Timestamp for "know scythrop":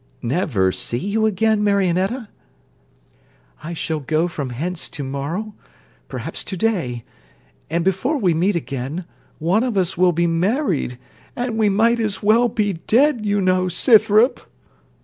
13.41-14.39